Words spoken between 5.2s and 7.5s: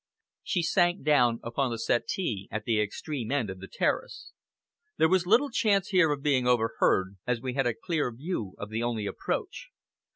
little chance here of being overheard, as